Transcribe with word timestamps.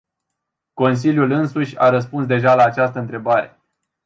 Consiliul 0.73 1.31
însuși 1.31 1.77
a 1.79 1.89
răspuns 1.89 2.25
deja 2.25 2.55
la 2.55 2.63
această 2.63 2.99
întrebare. 2.99 3.59